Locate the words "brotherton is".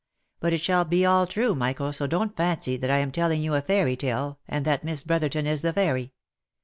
5.03-5.61